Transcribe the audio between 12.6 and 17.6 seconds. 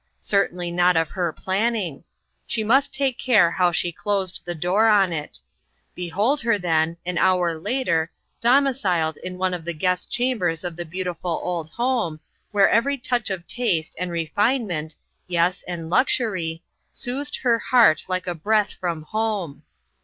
every touch of taste and refinement, yes, and luxury, soothed her